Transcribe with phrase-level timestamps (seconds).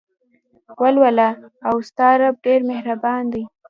[0.81, 1.29] ولوله
[1.67, 3.43] او ستا رب ډېر مهربان دى.